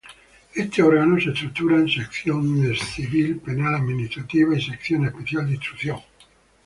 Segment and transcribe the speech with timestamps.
[0.55, 5.99] Este órgano se estructura en secciones civil, penal, administrativa y sección especial de instrucción.